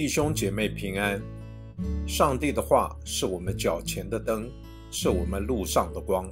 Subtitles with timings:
[0.00, 1.20] 弟兄姐妹平安。
[2.08, 4.50] 上帝的话是我们脚前的灯，
[4.90, 6.26] 是我们路上的光。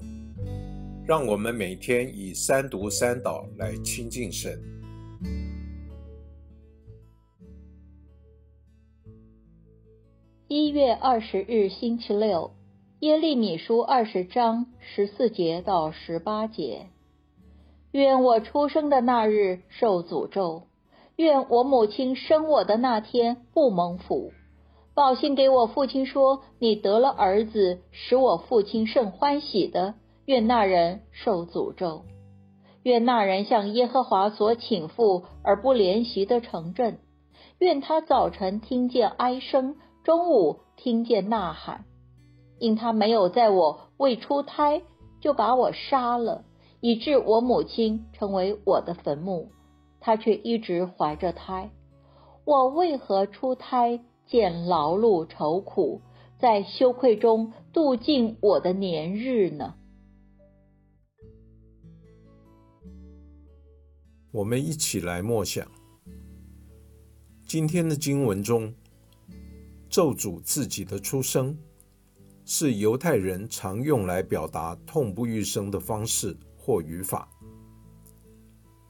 [1.06, 4.58] 让我们每天以三读三祷来亲近神。
[10.46, 12.54] 一月二十日，星期六，
[13.00, 16.86] 耶利米书二十章十四节到十八节。
[17.90, 20.67] 愿我出生的那日受诅咒，
[21.18, 24.30] 愿我母亲生我的那天不蒙福。
[24.94, 29.94] 报信给我父亲说：“你得了儿子，使我父亲甚欢喜的。”
[30.26, 32.04] 愿那人受诅咒，
[32.84, 36.98] 愿那人向耶和华所请赴而不怜惜的城镇。
[37.58, 41.84] 愿他早晨听见哀声，中午听见呐喊，
[42.60, 44.82] 因他没有在我未出胎
[45.20, 46.44] 就把我杀了。
[46.80, 49.48] 以致我母亲成为我的坟墓，
[50.08, 51.70] 他却一直怀着胎。
[52.46, 56.00] 我为何出胎见劳碌愁苦，
[56.40, 59.74] 在羞愧中度尽我的年日呢？
[64.30, 65.70] 我们一起来默想
[67.44, 68.72] 今天的经文中，
[69.90, 71.54] 咒诅自己的出生，
[72.46, 76.34] 是犹太人常用来表达痛不欲生的方式。
[76.56, 77.26] 或语法，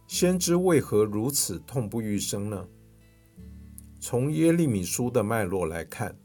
[0.09, 2.67] 先知为何如此痛不欲生呢？
[4.01, 6.19] 从耶利米书的脉络来看，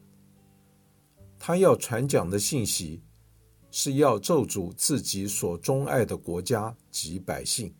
[1.37, 3.03] 他要传讲的信息
[3.69, 7.75] 是要咒诅自己所钟爱的国家及百姓，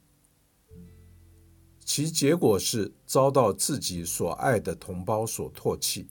[1.86, 6.10] 其结果是遭到自己所爱的同胞所唾弃。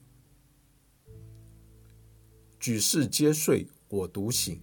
[2.58, 4.58] 举世皆睡，我独醒，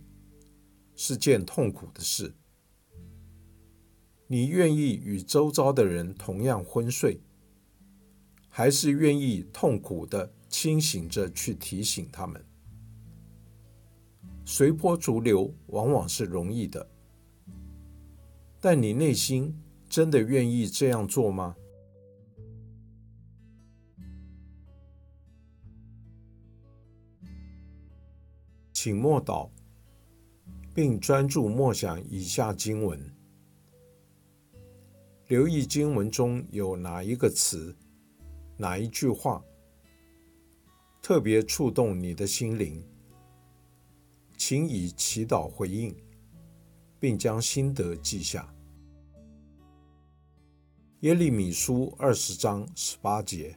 [0.96, 2.34] 是件痛苦的事。
[4.32, 7.20] 你愿意与周遭的人同样昏睡，
[8.48, 12.46] 还是愿意痛苦的清醒着去提醒他们？
[14.46, 16.88] 随波逐流往往是容易的，
[18.62, 21.56] 但你内心真的愿意这样做吗？
[28.72, 29.50] 请默祷，
[30.76, 33.19] 并专注默想以下经文。
[35.30, 37.76] 留意经文中有哪一个词、
[38.58, 39.40] 哪一句话
[41.04, 42.84] 特别触动你的心灵，
[44.40, 45.96] 请以祈祷回应，
[47.00, 48.52] 并将心得记下。
[51.02, 53.56] 耶利米书二十章十八节：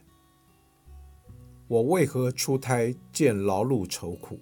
[1.67, 4.37] 我为何出胎见劳碌愁苦，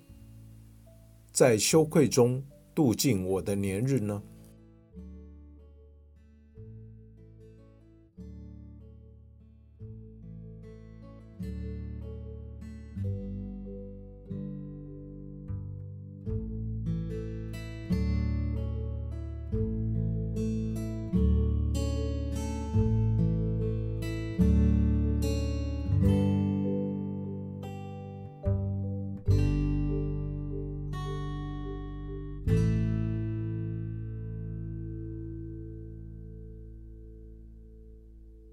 [1.31, 2.44] 在羞愧中
[2.75, 4.22] 度尽我的年日呢？